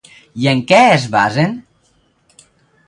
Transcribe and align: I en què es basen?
I 0.43 0.47
en 0.53 0.61
què 0.71 0.79
es 0.95 1.05
basen? 1.17 1.55